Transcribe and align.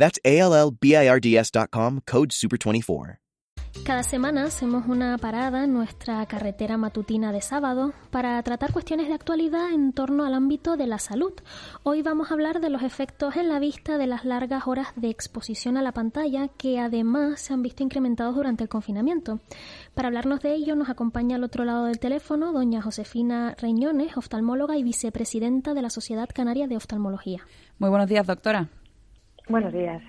That's 0.00 0.18
ALLBIRDS.com, 0.24 2.00
code 2.10 2.30
SUPER24. 2.30 3.18
Cada 3.84 4.02
semana 4.02 4.44
hacemos 4.44 4.86
una 4.88 5.18
parada 5.18 5.64
en 5.64 5.74
nuestra 5.74 6.24
carretera 6.24 6.78
matutina 6.78 7.32
de 7.32 7.42
sábado 7.42 7.92
para 8.10 8.42
tratar 8.42 8.72
cuestiones 8.72 9.08
de 9.08 9.14
actualidad 9.14 9.72
en 9.72 9.92
torno 9.92 10.24
al 10.24 10.32
ámbito 10.32 10.78
de 10.78 10.86
la 10.86 10.98
salud. 10.98 11.32
Hoy 11.82 12.00
vamos 12.00 12.30
a 12.30 12.34
hablar 12.34 12.60
de 12.60 12.70
los 12.70 12.82
efectos 12.82 13.36
en 13.36 13.48
la 13.48 13.58
vista 13.58 13.98
de 13.98 14.06
las 14.06 14.24
largas 14.24 14.66
horas 14.66 14.88
de 14.96 15.10
exposición 15.10 15.76
a 15.76 15.82
la 15.82 15.92
pantalla 15.92 16.48
que 16.48 16.80
además 16.80 17.40
se 17.40 17.52
han 17.52 17.62
visto 17.62 17.82
incrementados 17.82 18.34
durante 18.34 18.64
el 18.64 18.70
confinamiento. 18.70 19.40
Para 19.94 20.08
hablarnos 20.08 20.40
de 20.40 20.54
ello 20.54 20.76
nos 20.76 20.88
acompaña 20.88 21.36
al 21.36 21.44
otro 21.44 21.64
lado 21.64 21.84
del 21.84 21.98
teléfono 21.98 22.52
doña 22.52 22.80
Josefina 22.80 23.54
Reñones, 23.58 24.16
oftalmóloga 24.16 24.78
y 24.78 24.82
vicepresidenta 24.82 25.74
de 25.74 25.82
la 25.82 25.90
Sociedad 25.90 26.28
Canaria 26.34 26.66
de 26.68 26.76
Oftalmología. 26.76 27.46
Muy 27.78 27.90
buenos 27.90 28.08
días, 28.08 28.26
doctora. 28.26 28.70
Buenos 29.50 29.72
días. 29.72 30.00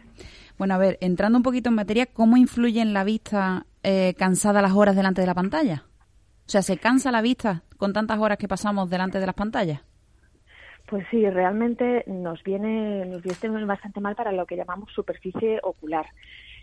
Bueno, 0.59 0.75
a 0.75 0.77
ver, 0.77 0.99
entrando 1.01 1.35
un 1.35 1.43
poquito 1.43 1.69
en 1.69 1.75
materia, 1.75 2.05
¿cómo 2.05 2.37
influye 2.37 2.79
en 2.79 2.93
la 2.93 3.03
vista 3.03 3.65
eh, 3.81 4.13
cansada 4.15 4.61
las 4.61 4.73
horas 4.73 4.95
delante 4.95 5.21
de 5.21 5.27
la 5.27 5.33
pantalla? 5.33 5.83
O 6.45 6.49
sea, 6.51 6.61
¿se 6.61 6.77
cansa 6.77 7.11
la 7.11 7.23
vista 7.23 7.63
con 7.77 7.91
tantas 7.91 8.19
horas 8.19 8.37
que 8.37 8.47
pasamos 8.47 8.91
delante 8.91 9.19
de 9.19 9.25
las 9.25 9.33
pantallas? 9.33 9.81
Pues 10.87 11.07
sí, 11.09 11.27
realmente 11.27 12.03
nos 12.05 12.43
viene, 12.43 13.03
nos 13.05 13.23
viene 13.23 13.65
bastante 13.65 13.99
mal 13.99 14.15
para 14.15 14.31
lo 14.31 14.45
que 14.45 14.57
llamamos 14.57 14.91
superficie 14.93 15.59
ocular. 15.63 16.05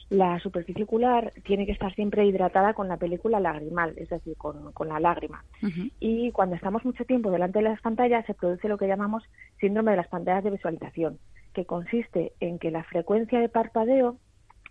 La 0.09 0.39
superficie 0.39 0.85
ocular 0.85 1.33
tiene 1.45 1.67
que 1.67 1.73
estar 1.73 1.93
siempre 1.97 2.27
hidratada 2.27 2.75
con 2.75 2.87
la 2.87 2.97
película 2.97 3.41
lagrimal, 3.41 3.95
es 3.97 4.09
decir, 4.09 4.37
con, 4.37 4.73
la 4.87 5.01
lágrima. 5.01 5.45
Y 5.99 6.31
cuando 6.31 6.55
estamos 6.55 6.85
mucho 6.85 7.05
tiempo 7.05 7.31
delante 7.31 7.59
de 7.59 7.65
las 7.65 7.81
pantallas 7.81 8.25
se 8.27 8.35
produce 8.35 8.69
lo 8.69 8.79
que 8.79 8.87
llamamos 8.87 9.25
síndrome 9.61 9.91
de 9.91 9.97
las 9.97 10.09
pantallas 10.09 10.45
de 10.45 10.51
visualización 10.51 11.19
que 11.55 11.65
consiste 11.65 12.33
en 12.41 12.59
que 12.59 12.71
la 12.71 12.85
frecuencia 12.85 13.41
de 13.41 13.49
parpadeo 13.49 14.19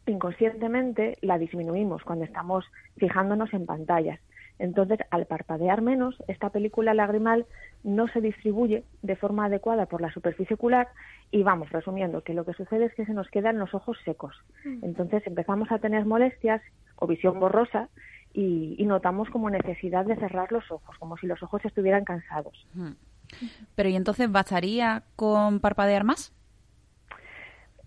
inconscientemente 0.06 1.18
la 1.22 1.38
disminuimos 1.38 2.04
cuando 2.04 2.26
estamos 2.26 2.66
fijándonos 2.98 3.54
en 3.54 3.66
pantallas. 3.66 4.20
Entonces, 4.60 5.00
al 5.12 5.26
parpadear 5.26 5.82
menos, 5.82 6.16
esta 6.28 6.50
película 6.50 6.94
lagrimal 6.94 7.46
no 7.84 8.08
se 8.08 8.22
distribuye 8.22 8.84
de 9.04 9.16
forma 9.16 9.46
adecuada 9.46 9.86
por 9.86 10.02
la 10.02 10.12
superficie 10.12 10.56
ocular 10.56 10.88
y 11.30 11.44
vamos, 11.44 11.70
resumiendo, 11.70 12.24
que 12.24 12.34
lo 12.34 12.44
que 12.44 12.54
sucede 12.54 12.86
es 12.86 12.94
que 12.96 13.06
se 13.06 13.14
nos 13.14 13.30
quedan 13.30 13.60
los 13.60 13.74
ojos 13.74 13.98
secos. 14.04 14.36
Mm. 14.66 14.84
Entonces 14.84 15.22
empezamos 15.28 15.72
a 15.72 15.80
tener 15.80 16.06
molestias 16.06 16.62
o 16.96 17.06
visión 17.06 17.40
borrosa 17.40 17.90
y, 18.34 18.84
notamos 18.86 19.30
como 19.30 19.50
necesidad 19.50 20.06
de 20.06 20.16
cerrar 20.16 20.52
los 20.52 20.72
ojos, 20.72 20.96
como 20.98 21.18
si 21.18 21.28
los 21.28 21.42
ojos 21.44 21.64
estuvieran 21.66 22.06
cansados. 22.06 22.66
Mm. 22.74 22.92
Pero 23.76 23.90
¿y 23.90 23.96
entonces 23.96 24.32
bastaría 24.32 25.04
con 25.16 25.60
parpadear 25.60 26.04
más? 26.04 26.34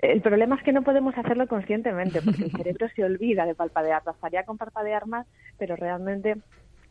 El 0.02 0.22
problema 0.22 0.56
es 0.56 0.62
que 0.62 0.72
no 0.72 0.82
podemos 0.82 1.16
hacerlo 1.16 1.46
conscientemente, 1.46 2.22
porque 2.22 2.44
el 2.44 2.52
cerebro 2.52 2.88
se 2.94 3.04
olvida 3.04 3.44
de 3.44 3.54
parpadear. 3.54 4.02
Bastaría 4.02 4.44
con 4.44 4.56
parpadear 4.56 5.06
más, 5.06 5.26
pero 5.58 5.76
realmente 5.76 6.36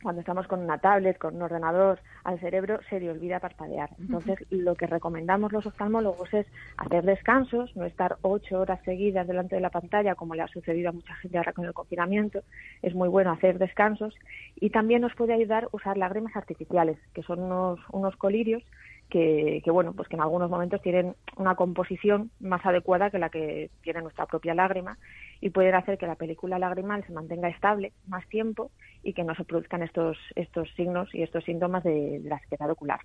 cuando 0.02 0.22
estamos 0.22 0.48
con 0.48 0.62
una 0.62 0.78
tablet, 0.78 1.18
con 1.18 1.36
un 1.36 1.42
ordenador, 1.42 2.00
al 2.24 2.40
cerebro 2.40 2.80
se 2.90 3.00
le 3.00 3.10
olvida 3.10 3.40
parpadear. 3.40 3.90
Entonces, 4.00 4.40
lo 4.50 4.76
que 4.76 4.88
recomendamos 4.88 5.52
los 5.52 5.66
oftalmólogos 5.66 6.34
es 6.34 6.48
hacer 6.78 7.04
descansos, 7.04 7.76
no 7.76 7.86
estar 7.86 8.18
ocho 8.22 8.62
horas 8.62 8.80
seguidas 8.86 9.28
delante 9.28 9.56
de 9.56 9.62
la 9.62 9.72
pantalla, 9.72 10.16
como 10.16 10.36
le 10.36 10.44
ha 10.44 10.48
sucedido 10.48 10.90
a 10.90 10.94
mucha 10.94 11.16
gente 11.16 11.38
ahora 11.38 11.54
con 11.54 11.66
el 11.66 11.74
confinamiento. 11.74 12.44
Es 12.82 12.96
muy 12.96 13.10
bueno 13.10 13.32
hacer 13.32 13.58
descansos 13.58 14.16
y 14.56 14.70
también 14.70 15.02
nos 15.02 15.16
puede 15.16 15.34
ayudar 15.34 15.68
usar 15.72 15.98
lágrimas 15.98 16.36
artificiales, 16.36 16.98
que 17.14 17.24
son 17.24 17.42
unos, 17.42 17.80
unos 17.92 18.16
colirios 18.16 18.64
que, 19.10 19.64
bueno, 19.68 19.94
pues 19.94 20.08
que 20.08 20.16
en 20.16 20.22
algunos 20.22 20.50
momentos 20.50 20.82
tienen 20.82 21.16
una 21.36 21.56
composición 21.56 22.30
más 22.40 22.64
adecuada 22.66 23.10
que 23.10 23.18
la 23.18 23.30
que 23.30 23.72
tiene 23.82 24.02
nuestra 24.02 24.28
propia 24.28 24.54
lágrima 24.54 24.98
y 25.42 25.50
pueden 25.50 25.74
hacer 25.74 25.98
que 25.98 26.06
la 26.06 26.16
película 26.16 26.60
lagrimal 26.60 27.04
se 27.06 27.14
mantenga 27.14 27.50
estable 27.50 27.92
más 28.08 28.28
tiempo 28.30 28.72
y 29.02 29.14
que 29.14 29.24
no 29.24 29.34
se 29.36 29.46
produzcan 29.46 29.82
estos, 29.82 30.18
estos 30.36 30.70
signos 30.76 31.14
y 31.14 31.24
estos 31.24 31.44
síntomas 31.44 31.84
de, 31.84 32.22
la 32.24 32.40
sequedad 32.40 32.70
ocular. 32.70 33.00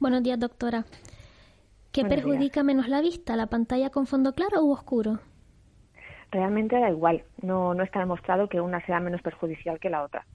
Buenos 0.00 0.22
días, 0.22 0.40
doctora. 0.40 0.84
¿Qué 1.92 2.04
perjudica 2.04 2.62
menos 2.62 2.88
la 2.88 3.00
vista, 3.00 3.36
la 3.36 3.46
pantalla 3.46 3.90
con 3.90 4.06
fondo 4.06 4.32
claro 4.32 4.62
u 4.62 4.72
oscuro? 4.72 5.18
Realmente 6.30 6.78
da 6.78 6.90
igual, 6.90 7.22
no, 7.42 7.74
no 7.74 7.82
está 7.82 8.00
demostrado 8.00 8.48
que 8.48 8.60
una 8.60 8.84
sea 8.84 9.00
menos 9.00 9.22
perjudicial 9.22 9.78
que 9.78 9.90
la 9.90 10.02
otra. 10.02 10.26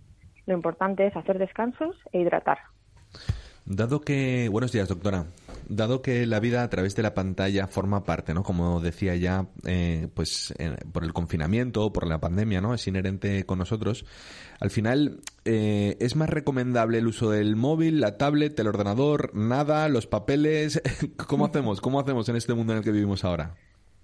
Lo 0.45 0.53
importante 0.53 1.05
es 1.05 1.15
hacer 1.15 1.37
descansos 1.37 1.95
e 2.11 2.21
hidratar. 2.21 2.59
Dado 3.73 4.01
que, 4.01 4.49
buenos 4.49 4.73
días, 4.73 4.89
doctora. 4.89 5.27
Dado 5.69 6.01
que 6.01 6.25
la 6.25 6.41
vida 6.41 6.61
a 6.61 6.69
través 6.69 6.93
de 6.93 7.03
la 7.03 7.13
pantalla 7.13 7.67
forma 7.67 8.03
parte, 8.03 8.33
¿no? 8.33 8.43
Como 8.43 8.81
decía 8.81 9.15
ya, 9.15 9.47
eh, 9.65 10.09
pues 10.13 10.53
eh, 10.57 10.75
por 10.91 11.05
el 11.05 11.13
confinamiento, 11.13 11.93
por 11.93 12.05
la 12.05 12.19
pandemia, 12.19 12.59
¿no? 12.59 12.73
Es 12.73 12.85
inherente 12.87 13.45
con 13.45 13.59
nosotros. 13.59 14.03
Al 14.59 14.71
final, 14.71 15.21
eh, 15.45 15.95
¿es 16.01 16.17
más 16.17 16.29
recomendable 16.29 16.97
el 16.97 17.07
uso 17.07 17.29
del 17.29 17.55
móvil, 17.55 18.01
la 18.01 18.17
tablet, 18.17 18.59
el 18.59 18.67
ordenador, 18.67 19.31
nada, 19.33 19.87
los 19.87 20.05
papeles? 20.05 20.81
¿Cómo 21.27 21.45
hacemos? 21.45 21.79
¿Cómo 21.79 22.01
hacemos 22.01 22.27
en 22.27 22.35
este 22.35 22.53
mundo 22.53 22.73
en 22.73 22.79
el 22.79 22.83
que 22.83 22.91
vivimos 22.91 23.23
ahora? 23.23 23.55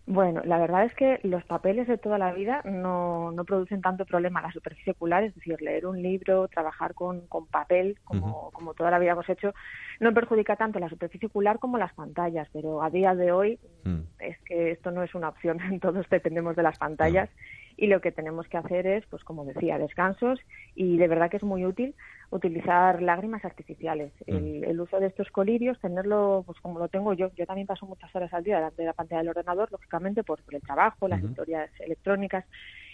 Bueno, 0.09 0.41
la 0.45 0.57
verdad 0.57 0.85
es 0.85 0.93
que 0.93 1.19
los 1.23 1.43
papeles 1.43 1.85
de 1.85 1.97
toda 1.97 2.17
la 2.17 2.31
vida 2.31 2.61
no, 2.63 3.33
no 3.33 3.43
producen 3.43 3.81
tanto 3.81 4.05
problema. 4.05 4.39
A 4.39 4.43
la 4.43 4.51
superficie 4.53 4.93
ocular, 4.93 5.25
es 5.25 5.35
decir, 5.35 5.61
leer 5.61 5.85
un 5.85 6.01
libro, 6.01 6.47
trabajar 6.47 6.93
con, 6.93 7.27
con 7.27 7.45
papel, 7.45 7.97
como, 8.05 8.49
como 8.51 8.73
toda 8.73 8.89
la 8.89 8.99
vida 8.99 9.11
hemos 9.11 9.27
hecho, 9.27 9.53
no 9.99 10.13
perjudica 10.13 10.55
tanto 10.55 10.79
la 10.79 10.87
superficie 10.87 11.27
ocular 11.27 11.59
como 11.59 11.77
las 11.77 11.93
pantallas, 11.93 12.47
pero 12.53 12.81
a 12.81 12.89
día 12.89 13.15
de 13.15 13.33
hoy 13.33 13.59
mm. 13.83 13.99
es 14.19 14.39
que 14.45 14.71
esto 14.71 14.91
no 14.91 15.03
es 15.03 15.13
una 15.13 15.27
opción, 15.27 15.59
todos 15.81 16.07
dependemos 16.09 16.55
de 16.55 16.63
las 16.63 16.77
pantallas 16.77 17.29
y 17.75 17.87
lo 17.87 17.99
que 17.99 18.13
tenemos 18.13 18.47
que 18.47 18.57
hacer 18.57 18.87
es, 18.87 19.05
pues 19.07 19.25
como 19.25 19.43
decía, 19.43 19.77
descansos 19.77 20.39
y 20.73 20.97
de 20.97 21.07
verdad 21.09 21.29
que 21.29 21.37
es 21.37 21.43
muy 21.43 21.65
útil 21.65 21.95
utilizar 22.29 23.01
lágrimas 23.01 23.43
artificiales. 23.45 24.11
Mm. 24.27 24.63
El, 24.63 24.79
uso 24.79 24.99
de 24.99 25.07
estos 25.07 25.29
colirios, 25.31 25.79
tenerlo 25.79 26.43
pues 26.45 26.59
como 26.59 26.79
lo 26.79 26.87
tengo 26.87 27.13
yo. 27.13 27.31
Yo 27.35 27.45
también 27.45 27.67
paso 27.67 27.85
muchas 27.85 28.13
horas 28.15 28.33
al 28.33 28.43
día 28.43 28.57
delante 28.57 28.81
de 28.81 28.87
la 28.87 28.93
pantalla 28.93 29.19
del 29.19 29.29
ordenador, 29.29 29.71
lógicamente 29.71 30.23
por, 30.23 30.39
el 30.51 30.61
trabajo, 30.61 31.07
las 31.07 31.23
historias 31.23 31.69
electrónicas. 31.79 32.45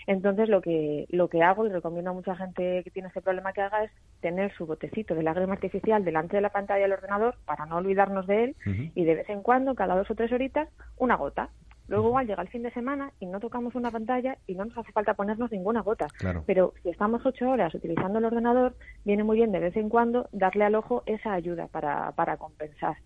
Entonces 0.05 0.49
lo 0.49 0.61
que 0.61 1.05
lo 1.09 1.29
que 1.29 1.41
hago 1.43 1.65
y 1.65 1.69
recomiendo 1.69 2.11
a 2.11 2.13
mucha 2.13 2.35
gente 2.35 2.83
que 2.83 2.91
tiene 2.91 3.07
este 3.07 3.21
problema 3.21 3.53
que 3.53 3.61
haga 3.61 3.85
es 3.85 3.91
tener 4.19 4.53
su 4.55 4.65
botecito 4.65 5.15
de 5.15 5.23
lágrima 5.23 5.53
artificial 5.53 6.03
delante 6.03 6.35
de 6.35 6.41
la 6.41 6.49
pantalla 6.49 6.81
del 6.81 6.91
ordenador 6.91 7.35
para 7.45 7.65
no 7.65 7.77
olvidarnos 7.77 8.27
de 8.27 8.43
él 8.43 8.55
y 8.95 9.05
de 9.05 9.15
vez 9.15 9.29
en 9.29 9.41
cuando, 9.41 9.75
cada 9.75 9.95
dos 9.95 10.11
o 10.11 10.15
tres 10.15 10.31
horitas, 10.33 10.67
una 10.97 11.15
gota. 11.15 11.49
Luego 11.87 12.07
igual 12.07 12.27
llega 12.27 12.41
el 12.41 12.47
fin 12.49 12.63
de 12.63 12.71
semana 12.71 13.11
y 13.19 13.25
no 13.25 13.39
tocamos 13.39 13.75
una 13.75 13.91
pantalla 13.91 14.37
y 14.47 14.55
no 14.55 14.65
nos 14.65 14.77
hace 14.77 14.91
falta 14.91 15.13
ponernos 15.13 15.51
ninguna 15.51 15.81
gota. 15.81 16.07
Pero 16.45 16.73
si 16.81 16.89
estamos 16.89 17.25
ocho 17.25 17.49
horas 17.49 17.73
utilizando 17.73 18.19
el 18.19 18.25
ordenador, 18.25 18.75
viene 19.03 19.23
muy 19.23 19.37
bien 19.37 19.51
de 19.51 19.59
vez 19.59 19.75
en 19.75 19.89
cuando 19.89 20.29
darle 20.31 20.65
al 20.65 20.75
ojo 20.75 21.03
esa 21.05 21.33
ayuda 21.33 21.67
para, 21.67 22.11
para 22.13 22.37
compensar. 22.37 22.97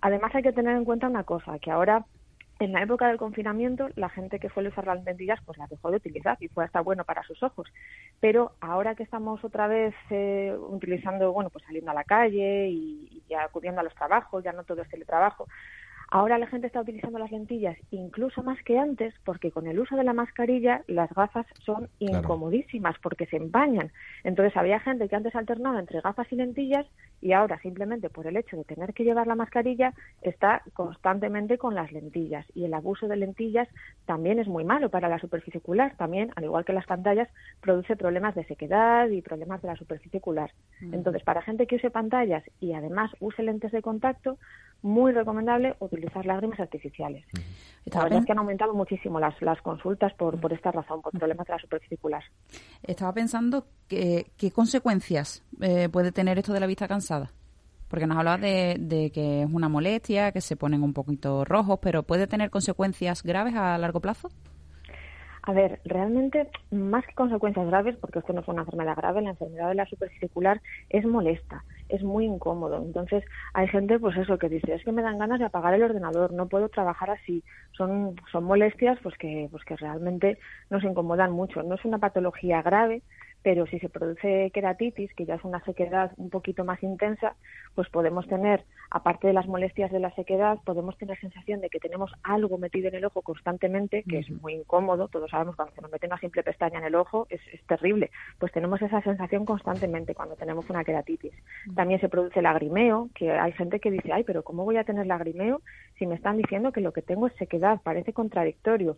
Además 0.00 0.34
hay 0.34 0.42
que 0.42 0.52
tener 0.52 0.76
en 0.76 0.84
cuenta 0.84 1.08
una 1.08 1.24
cosa, 1.24 1.58
que 1.58 1.70
ahora 1.70 2.06
en 2.60 2.72
la 2.72 2.82
época 2.82 3.08
del 3.08 3.16
confinamiento 3.16 3.88
la 3.96 4.08
gente 4.08 4.38
que 4.38 4.48
suele 4.48 4.68
usar 4.68 4.86
las 4.86 5.02
lentillas 5.04 5.40
pues 5.44 5.58
las 5.58 5.68
dejó 5.68 5.90
de 5.90 5.96
utilizar 5.96 6.36
y 6.40 6.48
fue 6.48 6.64
hasta 6.64 6.80
bueno 6.80 7.04
para 7.04 7.24
sus 7.24 7.42
ojos 7.42 7.66
pero 8.20 8.52
ahora 8.60 8.94
que 8.94 9.02
estamos 9.02 9.42
otra 9.44 9.66
vez 9.66 9.94
eh, 10.10 10.56
utilizando 10.68 11.32
bueno 11.32 11.50
pues 11.50 11.64
saliendo 11.64 11.90
a 11.90 11.94
la 11.94 12.04
calle 12.04 12.68
y, 12.68 13.24
y, 13.28 13.34
acudiendo 13.34 13.80
a 13.80 13.84
los 13.84 13.94
trabajos 13.94 14.44
ya 14.44 14.52
no 14.52 14.62
todo 14.62 14.82
es 14.82 14.88
teletrabajo 14.88 15.48
Ahora 16.14 16.38
la 16.38 16.46
gente 16.46 16.68
está 16.68 16.80
utilizando 16.80 17.18
las 17.18 17.32
lentillas 17.32 17.76
incluso 17.90 18.44
más 18.44 18.62
que 18.62 18.78
antes 18.78 19.12
porque 19.24 19.50
con 19.50 19.66
el 19.66 19.80
uso 19.80 19.96
de 19.96 20.04
la 20.04 20.12
mascarilla 20.12 20.84
las 20.86 21.12
gafas 21.12 21.44
son 21.66 21.88
incomodísimas 21.98 22.94
porque 23.02 23.26
se 23.26 23.36
empañan. 23.36 23.90
Entonces 24.22 24.56
había 24.56 24.78
gente 24.78 25.08
que 25.08 25.16
antes 25.16 25.34
alternaba 25.34 25.80
entre 25.80 26.00
gafas 26.00 26.30
y 26.30 26.36
lentillas 26.36 26.86
y 27.20 27.32
ahora 27.32 27.58
simplemente 27.62 28.10
por 28.10 28.28
el 28.28 28.36
hecho 28.36 28.56
de 28.56 28.62
tener 28.62 28.94
que 28.94 29.02
llevar 29.02 29.26
la 29.26 29.34
mascarilla 29.34 29.92
está 30.22 30.62
constantemente 30.72 31.58
con 31.58 31.74
las 31.74 31.90
lentillas 31.90 32.46
y 32.54 32.64
el 32.64 32.74
abuso 32.74 33.08
de 33.08 33.16
lentillas 33.16 33.66
también 34.06 34.38
es 34.38 34.46
muy 34.46 34.62
malo 34.62 34.90
para 34.90 35.08
la 35.08 35.18
superficie 35.18 35.58
ocular. 35.58 35.96
También, 35.96 36.30
al 36.36 36.44
igual 36.44 36.64
que 36.64 36.72
las 36.72 36.86
pantallas, 36.86 37.28
produce 37.60 37.96
problemas 37.96 38.36
de 38.36 38.44
sequedad 38.44 39.08
y 39.08 39.20
problemas 39.20 39.62
de 39.62 39.68
la 39.68 39.76
superficie 39.76 40.18
ocular. 40.18 40.52
Mm. 40.80 40.94
Entonces, 40.94 41.24
para 41.24 41.42
gente 41.42 41.66
que 41.66 41.74
use 41.74 41.90
pantallas 41.90 42.44
y 42.60 42.72
además 42.72 43.10
use 43.18 43.42
lentes 43.42 43.72
de 43.72 43.82
contacto, 43.82 44.38
muy 44.82 45.12
recomendable 45.12 45.74
utilizar 45.80 46.24
lágrimas 46.26 46.60
artificiales. 46.60 47.24
La 47.86 48.02
verdad 48.02 48.20
es 48.20 48.26
que 48.26 48.32
han 48.32 48.38
aumentado 48.38 48.74
muchísimo 48.74 49.20
las, 49.20 49.40
las 49.42 49.60
consultas 49.62 50.12
por, 50.14 50.40
por 50.40 50.52
esta 50.52 50.72
razón, 50.72 51.02
por 51.02 51.12
problemas 51.12 51.46
de 51.46 51.52
la 51.52 51.58
superficie 51.58 51.98
Estaba 52.82 53.12
pensando 53.12 53.66
que, 53.88 54.30
qué 54.36 54.50
consecuencias 54.50 55.42
eh, 55.60 55.88
puede 55.90 56.12
tener 56.12 56.38
esto 56.38 56.52
de 56.52 56.60
la 56.60 56.66
vista 56.66 56.88
cansada. 56.88 57.30
Porque 57.88 58.06
nos 58.06 58.18
hablaba 58.18 58.38
de, 58.38 58.76
de, 58.80 59.10
que 59.10 59.42
es 59.42 59.48
una 59.52 59.68
molestia, 59.68 60.32
que 60.32 60.40
se 60.40 60.56
ponen 60.56 60.82
un 60.82 60.94
poquito 60.94 61.44
rojos, 61.44 61.78
pero 61.80 62.02
¿puede 62.02 62.26
tener 62.26 62.50
consecuencias 62.50 63.22
graves 63.22 63.54
a 63.54 63.78
largo 63.78 64.00
plazo? 64.00 64.30
A 65.46 65.52
ver, 65.52 65.78
realmente, 65.84 66.48
más 66.70 67.04
que 67.06 67.12
consecuencias 67.12 67.66
graves, 67.66 67.96
porque 68.00 68.20
esto 68.20 68.32
no 68.32 68.40
es 68.40 68.48
una 68.48 68.62
enfermedad 68.62 68.96
grave, 68.96 69.20
la 69.20 69.30
enfermedad 69.30 69.68
de 69.68 69.74
la 69.74 69.84
superficie 69.84 70.30
es 70.88 71.04
molesta, 71.04 71.64
es 71.90 72.02
muy 72.02 72.24
incómodo. 72.24 72.82
Entonces, 72.82 73.22
hay 73.52 73.68
gente, 73.68 73.98
pues 73.98 74.16
eso, 74.16 74.38
que 74.38 74.48
dice, 74.48 74.72
es 74.72 74.82
que 74.84 74.92
me 74.92 75.02
dan 75.02 75.18
ganas 75.18 75.38
de 75.38 75.44
apagar 75.44 75.74
el 75.74 75.82
ordenador, 75.82 76.32
no 76.32 76.46
puedo 76.48 76.70
trabajar 76.70 77.10
así. 77.10 77.44
Son, 77.72 78.16
son 78.32 78.44
molestias 78.44 78.98
pues 79.02 79.18
que, 79.18 79.48
pues 79.50 79.62
que 79.64 79.76
realmente 79.76 80.38
nos 80.70 80.82
incomodan 80.82 81.32
mucho. 81.32 81.62
No 81.62 81.74
es 81.74 81.84
una 81.84 81.98
patología 81.98 82.62
grave, 82.62 83.02
pero 83.44 83.66
si 83.66 83.78
se 83.78 83.90
produce 83.90 84.50
queratitis, 84.54 85.12
que 85.14 85.26
ya 85.26 85.34
es 85.34 85.44
una 85.44 85.62
sequedad 85.64 86.12
un 86.16 86.30
poquito 86.30 86.64
más 86.64 86.82
intensa, 86.82 87.36
pues 87.74 87.90
podemos 87.90 88.26
tener, 88.26 88.64
aparte 88.90 89.26
de 89.26 89.34
las 89.34 89.46
molestias 89.46 89.92
de 89.92 90.00
la 90.00 90.10
sequedad, 90.14 90.58
podemos 90.64 90.96
tener 90.96 91.20
sensación 91.20 91.60
de 91.60 91.68
que 91.68 91.78
tenemos 91.78 92.10
algo 92.22 92.56
metido 92.56 92.88
en 92.88 92.94
el 92.94 93.04
ojo 93.04 93.20
constantemente, 93.20 94.02
que 94.08 94.20
es 94.20 94.30
muy 94.30 94.54
incómodo, 94.54 95.08
todos 95.08 95.30
sabemos 95.30 95.56
cuando 95.56 95.74
se 95.74 95.82
nos 95.82 95.92
mete 95.92 96.06
una 96.06 96.18
simple 96.18 96.42
pestaña 96.42 96.78
en 96.78 96.86
el 96.86 96.94
ojo, 96.94 97.26
es, 97.28 97.42
terrible, 97.66 98.10
pues 98.38 98.50
tenemos 98.50 98.80
esa 98.80 99.02
sensación 99.02 99.44
constantemente 99.44 100.14
cuando 100.14 100.36
tenemos 100.36 100.68
una 100.70 100.82
queratitis. 100.82 101.32
También 101.74 102.00
se 102.00 102.08
produce 102.08 102.40
lagrimeo, 102.40 103.10
que 103.14 103.30
hay 103.30 103.52
gente 103.52 103.78
que 103.78 103.90
dice, 103.90 104.10
ay, 104.10 104.24
pero 104.24 104.42
¿cómo 104.42 104.64
voy 104.64 104.78
a 104.78 104.84
tener 104.84 105.06
lagrimeo 105.06 105.60
si 105.98 106.06
me 106.06 106.14
están 106.14 106.38
diciendo 106.38 106.72
que 106.72 106.80
lo 106.80 106.92
que 106.92 107.02
tengo 107.02 107.26
es 107.26 107.34
sequedad? 107.34 107.80
Parece 107.82 108.14
contradictorio 108.14 108.96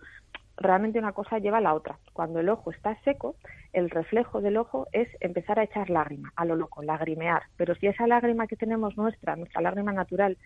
realmente 0.56 0.98
una 0.98 1.12
cosa 1.12 1.38
lleva 1.38 1.58
a 1.58 1.60
la 1.60 1.74
otra. 1.74 1.98
Cuando 2.12 2.40
el 2.40 2.48
ojo 2.48 2.70
está 2.70 2.96
seco, 3.02 3.36
el 3.72 3.90
reflejo 3.90 4.40
del 4.40 4.56
ojo 4.56 4.86
es 4.92 5.08
empezar 5.20 5.58
a 5.58 5.64
echar 5.64 5.90
lágrima, 5.90 6.32
a 6.36 6.44
lo 6.44 6.56
loco, 6.56 6.82
lagrimear. 6.82 7.42
Pero 7.56 7.74
si 7.74 7.86
esa 7.86 8.06
lágrima 8.06 8.46
que 8.46 8.56
tenemos 8.56 8.96
nuestra, 8.96 9.36
nuestra 9.36 9.60
lágrima 9.60 9.92
natural, 9.92 10.38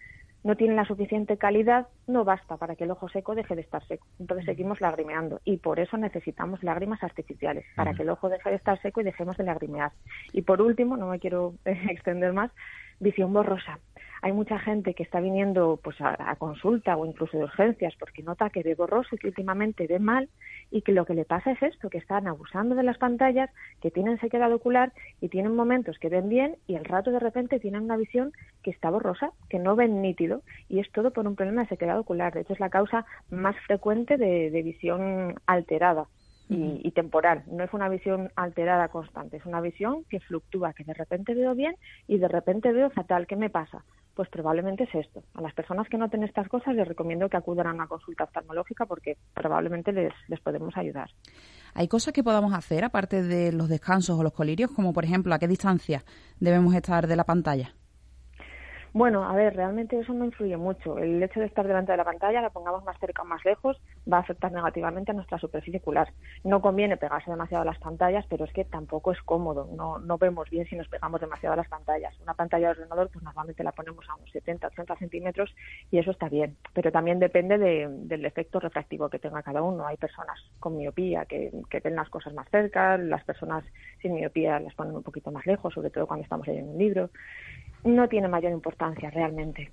no 0.43 0.57
tiene 0.57 0.75
la 0.75 0.87
suficiente 0.87 1.37
calidad, 1.37 1.89
no 2.07 2.25
basta 2.25 2.57
para 2.57 2.75
que 2.75 2.85
el 2.85 2.91
ojo 2.91 3.09
seco 3.11 3.35
deje 3.35 3.55
de 3.55 3.61
estar 3.61 3.87
seco. 3.87 4.07
Entonces 4.19 4.47
seguimos 4.47 4.81
lagrimeando 4.81 5.41
y 5.45 5.59
por 5.59 5.79
eso 5.79 5.99
necesitamos 5.99 6.63
lágrimas 6.63 7.03
artificiales, 7.03 7.65
para 7.77 7.93
que 7.93 8.03
el 8.03 8.11
ojo 8.11 8.29
deje 8.29 8.49
de 8.49 8.57
estar 8.57 8.81
seco 8.81 9.01
y 9.01 9.05
dejemos 9.05 9.37
de 9.37 9.45
lagrimear. 9.45 9.93
Y 10.33 10.43
por 10.43 10.63
último, 10.63 10.97
no 10.97 11.09
me 11.09 11.19
quiero 11.19 11.55
extender 11.65 12.33
más, 12.33 12.51
visión 13.01 13.33
borrosa 13.33 13.79
hay 14.23 14.33
mucha 14.33 14.59
gente 14.59 14.95
que 14.95 15.03
está 15.03 15.21
viniendo 15.21 15.79
pues 15.83 15.97
a, 16.01 16.37
consulta 16.37 16.97
o 16.97 17.07
incluso 17.07 17.39
de 17.39 17.45
urgencias 17.45 17.95
porque 17.99 18.23
nota 18.23 18.51
que 18.51 18.63
ve 18.63 18.75
borroso 18.75 19.15
y 19.15 19.19
que 19.19 19.29
últimamente 19.29 19.87
ve 19.87 19.99
mal 19.99 20.29
y 20.71 20.83
que 20.83 20.93
lo 20.93 21.07
que 21.07 21.15
le 21.15 21.25
pasa 21.25 21.53
es 21.53 21.63
esto, 21.63 21.89
que 21.89 21.99
están 21.99 22.27
abusando 22.27 22.75
de 22.75 22.83
las 22.83 22.99
pantallas, 22.99 23.51
que 23.81 23.91
tienen 23.91 24.21
sequedad 24.21 24.53
ocular 24.53 24.93
y 25.21 25.29
tienen 25.29 25.57
momentos 25.57 25.99
que 25.99 26.09
ven 26.09 26.29
bien 26.29 26.57
y 26.67 26.77
al 26.77 26.85
rato 26.85 27.11
de 27.11 27.19
repente 27.19 27.61
tienen 27.61 27.83
una 27.83 27.97
visión 27.97 28.33
que 28.63 28.71
está 28.71 28.91
borrosa, 28.91 29.33
que 29.49 29.59
no 29.59 29.75
ven 29.75 30.03
nítido 30.03 30.43
y 30.69 30.81
es 30.81 30.91
todo 30.93 31.13
por 31.13 31.27
un 31.27 31.37
problema 31.37 31.63
de 31.63 31.69
sequedad 31.69 31.99
ocular. 31.99 32.35
De 32.35 32.41
hecho 32.41 32.53
es 32.53 32.61
la 32.61 32.71
causa 32.71 33.07
más 33.31 33.57
frecuente 33.67 34.17
de, 34.17 34.61
visión 34.63 35.35
alterada. 35.47 36.07
Y, 36.51 36.81
y, 36.83 36.91
temporal. 36.91 37.45
No 37.47 37.63
es 37.63 37.73
una 37.73 37.89
visión 37.89 38.33
alterada 38.35 38.89
constante, 38.89 39.37
es 39.37 39.47
una 39.47 39.61
visión 39.61 40.03
que 40.11 40.19
fluctúa, 40.19 40.73
que 40.73 40.83
de 40.83 40.95
repente 40.95 41.33
veo 41.33 41.55
bien 41.55 41.77
y 42.09 42.19
de 42.19 42.27
repente 42.27 42.73
veo 42.73 42.91
fatal. 42.91 43.29
¿Qué 43.29 43.37
me 43.37 43.51
pasa? 43.51 43.85
Pues 44.21 44.29
probablemente 44.29 44.85
es 44.85 44.95
esto. 44.95 45.23
A 45.33 45.41
las 45.41 45.55
personas 45.55 45.89
que 45.89 45.97
noten 45.97 46.23
estas 46.25 46.47
cosas 46.47 46.75
les 46.75 46.87
recomiendo 46.87 47.31
que 47.31 47.39
acudan 47.39 47.69
a 47.69 47.73
una 47.73 47.87
consulta 47.87 48.25
oftalmológica 48.25 48.85
porque 48.85 49.17
probablemente 49.33 49.93
les, 49.93 50.13
les 50.29 50.39
podemos 50.41 50.77
ayudar. 50.77 51.09
¿Hay 51.73 51.89
cosas 51.89 52.13
que 52.13 52.23
podamos 52.23 52.53
hacer 52.53 52.85
aparte 52.85 53.23
de 53.23 53.51
los 53.51 53.71
descansos 53.71 54.21
o 54.21 54.23
los 54.23 54.35
colirios, 54.35 54.73
como 54.73 54.93
por 54.93 55.07
ejemplo 55.07 55.33
a 55.33 55.39
qué 55.39 55.49
distancia 55.49 56.05
debemos 56.39 56.75
estar 56.75 57.07
de 57.07 57.17
la 57.17 57.25
pantalla? 57.25 57.73
Bueno, 58.93 59.23
a 59.23 59.33
ver, 59.35 59.55
realmente 59.55 59.97
eso 60.01 60.13
no 60.13 60.25
influye 60.25 60.57
mucho. 60.57 60.99
El 60.99 61.23
hecho 61.23 61.39
de 61.39 61.47
estar 61.47 61.65
delante 61.65 61.93
de 61.93 61.99
la 61.99 62.05
pantalla, 62.05 62.43
la 62.43 62.51
pongamos 62.51 62.83
más 62.83 62.99
cerca 62.99 63.23
o 63.23 63.25
más 63.25 63.45
lejos, 63.45 63.81
va 64.13 64.17
a 64.17 64.21
afectar 64.21 64.51
negativamente 64.51 65.13
a 65.13 65.15
nuestra 65.15 65.39
superficie 65.39 65.79
ocular. 65.79 66.13
No 66.43 66.61
conviene 66.61 66.97
pegarse 66.97 67.31
demasiado 67.31 67.63
a 67.63 67.65
las 67.65 67.79
pantallas, 67.79 68.27
pero 68.29 68.45
es 68.45 68.53
que 68.53 68.65
tampoco 68.65 69.13
es 69.13 69.23
cómodo. 69.23 69.69
No, 69.77 70.01
no 70.01 70.19
vemos 70.19 70.51
bien 70.51 70.67
si 70.67 70.75
nos 70.75 70.89
pegamos 70.89 71.21
demasiado 71.21 71.53
a 71.53 71.57
las 71.57 71.69
pantallas. 71.69 72.19
Una 72.21 72.35
pantalla 72.35 72.67
de 72.67 72.81
ordenador, 72.81 73.11
pues 73.13 73.23
normalmente 73.23 73.63
la 73.63 73.71
ponemos 73.71 74.05
a 74.09 74.17
unos 74.17 74.31
70, 74.33 74.67
80 74.67 74.97
centímetros 74.97 75.55
y 75.93 75.99
eso 75.99 76.11
está 76.11 76.29
bien. 76.29 76.57
Pero 76.75 76.91
también 76.91 77.21
depende 77.21 77.59
del 77.59 78.25
efecto 78.25 78.59
refractivo 78.59 79.09
que 79.09 79.21
tenga 79.21 79.45
cada 79.45 79.63
uno. 79.63 79.87
Hay 79.87 79.99
personas 79.99 80.37
con 80.59 80.77
miopía 80.77 81.27
que, 81.27 81.53
que 81.71 81.79
ven 81.79 81.95
las 81.95 82.09
cosas 82.09 82.35
más 82.35 82.49
cerca, 82.51 82.97
las 82.99 83.23
personas 83.23 83.63
sin 84.03 84.15
miopía 84.15 84.59
las 84.59 84.75
ponen 84.75 84.97
un 84.97 85.05
poquito 85.05 85.31
más 85.31 85.47
lejos, 85.47 85.75
sobre 85.75 85.91
todo 85.91 86.09
cuando 86.09 86.25
estamos 86.25 86.49
leyendo 86.49 86.73
un 86.73 86.79
libro 86.79 87.11
no 87.85 88.09
tiene 88.09 88.29
mayor 88.29 88.53
importancia 88.53 89.11
realmente. 89.11 89.73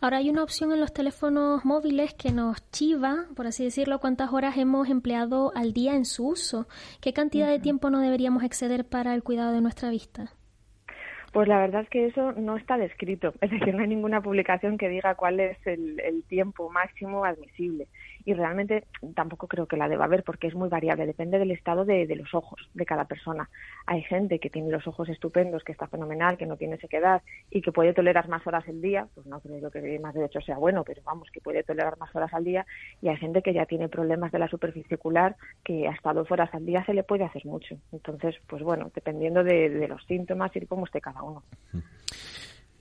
Ahora 0.00 0.18
hay 0.18 0.30
una 0.30 0.42
opción 0.42 0.72
en 0.72 0.80
los 0.80 0.92
teléfonos 0.92 1.64
móviles 1.64 2.14
que 2.14 2.32
nos 2.32 2.68
chiva, 2.70 3.26
por 3.36 3.46
así 3.46 3.64
decirlo, 3.64 4.00
cuántas 4.00 4.32
horas 4.32 4.56
hemos 4.56 4.88
empleado 4.88 5.52
al 5.54 5.72
día 5.72 5.94
en 5.94 6.04
su 6.04 6.26
uso. 6.26 6.66
¿Qué 7.00 7.12
cantidad 7.12 7.48
de 7.48 7.60
tiempo 7.60 7.90
no 7.90 8.00
deberíamos 8.00 8.42
exceder 8.42 8.84
para 8.84 9.14
el 9.14 9.22
cuidado 9.22 9.52
de 9.52 9.60
nuestra 9.60 9.90
vista? 9.90 10.32
Pues 11.34 11.48
la 11.48 11.58
verdad 11.58 11.82
es 11.82 11.88
que 11.88 12.06
eso 12.06 12.30
no 12.30 12.56
está 12.56 12.78
descrito, 12.78 13.34
es 13.40 13.50
decir, 13.50 13.74
no 13.74 13.82
hay 13.82 13.88
ninguna 13.88 14.20
publicación 14.20 14.78
que 14.78 14.88
diga 14.88 15.16
cuál 15.16 15.40
es 15.40 15.58
el, 15.66 15.98
el 15.98 16.22
tiempo 16.22 16.70
máximo 16.70 17.24
admisible 17.24 17.88
y 18.24 18.32
realmente 18.34 18.84
tampoco 19.14 19.48
creo 19.48 19.66
que 19.66 19.76
la 19.76 19.88
deba 19.88 20.06
haber 20.06 20.22
porque 20.22 20.46
es 20.46 20.54
muy 20.54 20.68
variable, 20.68 21.06
depende 21.06 21.38
del 21.38 21.50
estado 21.50 21.84
de, 21.84 22.06
los 22.16 22.32
ojos 22.34 22.58
de 22.72 22.86
cada 22.86 23.04
persona. 23.04 23.50
Hay 23.86 24.02
gente 24.02 24.38
que 24.38 24.50
tiene 24.50 24.70
los 24.70 24.86
ojos 24.86 25.08
estupendos, 25.08 25.64
que 25.64 25.72
está 25.72 25.88
fenomenal, 25.88 26.36
que 26.38 26.46
no 26.46 26.56
tiene 26.56 26.78
sequedad 26.78 27.22
y 27.50 27.60
que 27.60 27.72
puede 27.72 27.92
tolerar 27.92 28.28
más 28.28 28.46
horas 28.46 28.64
al 28.68 28.80
día, 28.80 29.08
pues 29.14 29.26
no 29.26 29.40
creo 29.40 29.70
que 29.70 29.98
más 29.98 30.14
de 30.14 30.24
hecho 30.24 30.40
sea 30.40 30.56
bueno, 30.56 30.84
pero 30.84 31.02
vamos, 31.04 31.30
que 31.30 31.40
puede 31.40 31.62
tolerar 31.62 31.98
más 31.98 32.14
horas 32.14 32.32
al 32.32 32.44
día 32.44 32.66
y 33.02 33.08
hay 33.08 33.16
gente 33.16 33.42
que 33.42 33.52
ya 33.52 33.66
tiene 33.66 33.88
problemas 33.88 34.32
de 34.32 34.38
la 34.38 34.48
superficie 34.48 34.96
ocular 34.96 35.36
que 35.62 35.86
hasta 35.86 36.12
dos 36.12 36.30
horas 36.30 36.52
al 36.54 36.64
día 36.64 36.84
se 36.84 36.94
le 36.94 37.02
puede 37.02 37.24
hacer 37.24 37.44
mucho. 37.44 37.76
Entonces, 37.92 38.36
pues 38.46 38.62
bueno, 38.62 38.90
dependiendo 38.94 39.44
de, 39.44 39.68
de 39.68 39.88
los 39.88 40.02
síntomas 40.06 40.54
y 40.56 40.60
de 40.60 40.66
cómo 40.66 40.86
esté 40.86 41.00
cada 41.00 41.22
uno. 41.22 41.23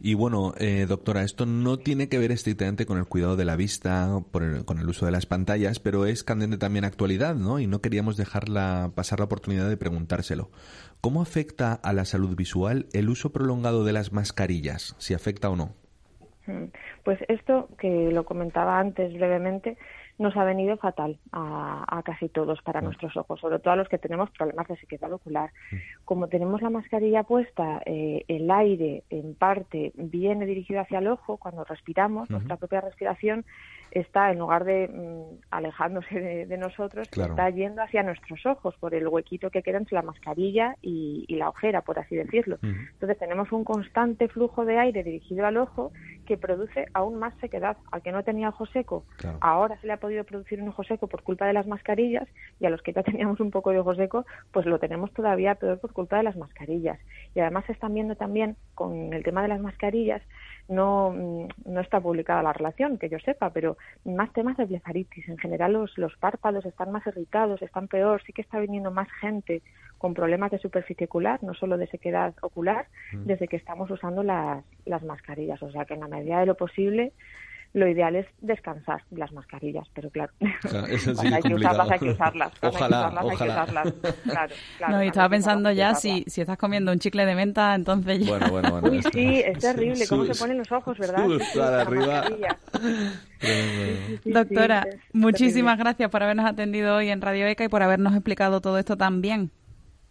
Y 0.05 0.15
bueno, 0.15 0.53
eh, 0.57 0.85
doctora, 0.85 1.23
esto 1.23 1.45
no 1.45 1.79
tiene 1.79 2.09
que 2.09 2.19
ver 2.19 2.33
estrictamente 2.33 2.85
con 2.85 2.97
el 2.97 3.05
cuidado 3.05 3.37
de 3.37 3.45
la 3.45 3.55
vista, 3.55 4.21
con 4.65 4.77
el 4.79 4.89
uso 4.89 5.05
de 5.05 5.13
las 5.13 5.25
pantallas, 5.25 5.79
pero 5.79 6.05
es 6.05 6.25
candente 6.25 6.57
también 6.57 6.83
actualidad, 6.83 7.35
¿no? 7.35 7.57
Y 7.59 7.67
no 7.67 7.79
queríamos 7.79 8.17
dejarla 8.17 8.91
pasar 8.95 9.19
la 9.19 9.25
oportunidad 9.25 9.69
de 9.69 9.77
preguntárselo. 9.77 10.51
¿Cómo 10.99 11.21
afecta 11.21 11.71
a 11.71 11.93
la 11.93 12.03
salud 12.03 12.35
visual 12.35 12.87
el 12.91 13.07
uso 13.07 13.31
prolongado 13.31 13.85
de 13.85 13.93
las 13.93 14.11
mascarillas? 14.11 14.93
Si 14.97 15.13
afecta 15.13 15.49
o 15.49 15.55
no. 15.55 15.73
Mm, 16.47 16.65
pues 17.03 17.19
esto 17.27 17.69
que 17.77 18.11
lo 18.11 18.25
comentaba 18.25 18.79
antes 18.79 19.13
brevemente, 19.13 19.77
nos 20.19 20.35
ha 20.37 20.43
venido 20.43 20.77
fatal 20.77 21.17
a, 21.31 22.01
casi 22.05 22.29
todos 22.29 22.61
para 22.61 22.81
nuestros 22.81 23.15
ojos, 23.17 23.39
sobre 23.39 23.59
todo 23.59 23.73
a 23.73 23.77
los 23.77 23.89
que 23.89 23.97
tenemos 23.97 24.29
problemas 24.31 24.67
de 24.67 24.77
sequedad 24.77 25.11
ocular. 25.11 25.51
Como 26.05 26.27
tenemos 26.27 26.61
la 26.61 26.69
mascarilla 26.69 27.23
puesta, 27.23 27.81
eh, 27.85 28.23
el 28.27 28.49
aire 28.51 29.03
en 29.09 29.33
parte 29.33 29.91
viene 29.95 30.45
dirigido 30.45 30.81
hacia 30.81 30.99
el 30.99 31.07
ojo 31.07 31.37
cuando 31.37 31.63
respiramos, 31.63 32.29
nuestra 32.29 32.57
propia 32.57 32.81
respiración 32.81 33.45
está, 33.91 34.31
en 34.31 34.39
lugar 34.39 34.65
de 34.65 34.87
mm, 34.87 35.41
alejándose 35.51 36.45
de, 36.45 36.57
nosotros, 36.57 37.07
está 37.11 37.49
yendo 37.49 37.81
hacia 37.81 38.03
nuestros 38.03 38.45
ojos 38.45 38.75
por 38.79 38.93
el 38.93 39.07
huequito 39.07 39.49
que 39.49 39.61
queda 39.61 39.77
entre 39.77 39.95
la 39.95 40.01
mascarilla 40.01 40.75
y, 40.81 41.25
la 41.29 41.49
ojera, 41.49 41.81
por 41.81 41.97
así 41.97 42.15
decirlo. 42.15 42.59
Entonces 42.61 43.17
tenemos 43.17 43.51
un 43.51 43.63
constante 43.63 44.27
flujo 44.27 44.65
de 44.65 44.77
aire 44.77 45.03
dirigido 45.03 45.45
al 45.45 45.57
ojo 45.57 45.91
que 46.25 46.37
produce 46.37 46.87
aún 46.93 47.19
más 47.19 47.33
sequedad. 47.39 47.77
Al 47.91 48.01
que 48.01 48.11
no 48.11 48.23
tenía 48.23 48.49
ojo 48.49 48.65
seco, 48.65 49.05
ahora 49.41 49.77
se 49.79 49.87
le 49.87 49.93
ha 49.93 49.97
podido 49.97 50.23
producir 50.23 50.61
un 50.61 50.69
ojo 50.69 50.83
seco 50.83 51.07
por 51.07 51.23
culpa 51.23 51.45
de 51.45 51.53
las 51.53 51.67
mascarillas 51.67 52.27
y 52.59 52.65
a 52.65 52.69
los 52.69 52.81
que 52.81 52.93
ya 52.93 53.03
teníamos 53.03 53.39
un 53.39 53.51
poco 53.51 53.71
de 53.71 53.79
ojo 53.79 53.95
seco, 53.95 54.25
pues 54.51 54.65
lo 54.65 54.79
tenemos 54.79 55.11
todavía 55.13 55.55
peor 55.55 55.79
por 55.79 55.93
culpa 55.93 56.17
de 56.17 56.23
las 56.23 56.35
mascarillas. 56.35 56.99
Y 57.35 57.39
además 57.39 57.65
se 57.65 57.73
están 57.73 57.93
viendo 57.93 58.15
también 58.15 58.55
con 58.75 59.13
el 59.13 59.23
tema 59.23 59.41
de 59.41 59.47
las 59.47 59.61
mascarillas 59.61 60.21
no, 60.67 61.11
mm, 61.11 61.71
no 61.71 61.81
está 61.81 61.99
publicada 61.99 62.43
la 62.43 62.53
relación, 62.53 62.97
que 62.97 63.09
yo 63.09 63.19
sepa, 63.19 63.51
pero 63.51 63.77
más 64.05 64.31
temas 64.33 64.57
de 64.57 64.65
blefaritis. 64.65 65.27
En 65.27 65.37
general 65.37 65.73
los, 65.73 65.97
los 65.97 66.15
párpados 66.17 66.65
están 66.65 66.91
más 66.91 67.05
irritados, 67.07 67.61
están 67.61 67.87
peor, 67.87 68.21
sí 68.25 68.33
que 68.33 68.41
está 68.41 68.59
viniendo 68.59 68.91
más 68.91 69.07
gente 69.19 69.61
con 69.97 70.13
problemas 70.13 70.51
de 70.51 70.59
superficie 70.59 71.05
ocular, 71.05 71.41
no 71.43 71.53
solo 71.53 71.77
de 71.77 71.87
sequedad 71.87 72.33
ocular, 72.41 72.87
mm. 73.13 73.25
desde 73.25 73.47
que 73.47 73.55
estamos 73.55 73.89
usando 73.89 74.23
las, 74.23 74.63
las 74.85 75.03
mascarillas. 75.03 75.61
O 75.63 75.71
sea 75.71 75.85
que 75.85 75.93
en 75.93 76.01
la 76.01 76.07
medida 76.07 76.39
de 76.39 76.45
lo 76.45 76.55
posible 76.55 77.13
lo 77.73 77.87
ideal 77.87 78.15
es 78.15 78.27
descansar 78.39 79.01
las 79.09 79.31
mascarillas, 79.31 79.87
pero 79.95 80.09
claro, 80.11 80.31
eso 80.89 81.15
sí 81.15 81.27
hay 81.33 81.41
que 81.41 81.55
usarlas, 81.55 81.89
hay 81.91 81.99
que 81.99 82.09
usarlas. 82.11 82.51
Ojalá, 82.61 83.07
hay 83.07 83.13
que 83.13 83.23
usarlas, 83.23 83.23
ojalá. 83.25 83.31
Hay 83.31 83.37
que 83.37 83.43
usarlas. 83.43 83.93
Claro, 84.23 84.53
claro, 84.77 84.93
no, 84.97 85.03
y 85.03 85.07
estaba 85.07 85.29
pensando 85.29 85.71
ya 85.71 85.95
si, 85.95 86.23
si 86.27 86.41
estás 86.41 86.57
comiendo 86.57 86.91
un 86.91 86.99
chicle 86.99 87.25
de 87.25 87.33
menta, 87.35 87.73
entonces 87.73 88.19
ya... 88.19 88.29
Bueno, 88.29 88.47
bueno, 88.51 88.71
bueno. 88.71 88.89
Uy, 88.91 88.97
esto- 88.99 89.09
sí, 89.11 89.41
es 89.43 89.57
terrible, 89.59 90.07
cómo 90.07 90.25
sus- 90.25 90.37
se 90.37 90.43
ponen 90.43 90.57
los 90.59 90.71
ojos, 90.71 90.97
¿verdad? 90.99 91.25
Sí, 91.25 91.39
sí, 91.51 91.57
para 91.59 91.81
arriba. 91.81 92.23
Sí, 93.43 94.19
sí, 94.23 94.31
Doctora, 94.31 94.87
muchísimas 95.11 95.73
terrible. 95.73 95.83
gracias 95.83 96.09
por 96.09 96.23
habernos 96.23 96.45
atendido 96.45 96.95
hoy 96.95 97.09
en 97.09 97.19
Radio 97.21 97.45
ECA 97.47 97.65
y 97.65 97.67
por 97.67 97.83
habernos 97.83 98.13
explicado 98.13 98.61
todo 98.61 98.77
esto 98.77 98.95
tan 98.95 99.21
bien. 99.21 99.51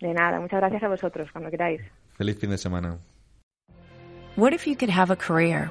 De 0.00 0.12
nada, 0.12 0.38
muchas 0.38 0.60
gracias 0.60 0.82
a 0.82 0.88
vosotros, 0.88 1.30
cuando 1.32 1.50
queráis. 1.50 1.80
Feliz 2.18 2.38
fin 2.38 2.50
de 2.50 2.58
semana. 2.58 2.98
What 4.36 4.52
if 4.52 4.66
you 4.66 4.76
could 4.76 4.90
have 4.90 5.10
a 5.12 5.16
career 5.16 5.70